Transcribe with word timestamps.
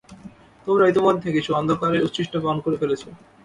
তোমরা 0.67 0.83
ইতোমধ্যে 0.87 1.29
কিছু 1.31 1.49
অন্ধকারের 1.53 2.05
উচ্ছিষ্ট 2.07 2.33
পান 2.43 2.57
করে 2.63 2.77
ফেলেছো। 2.81 3.09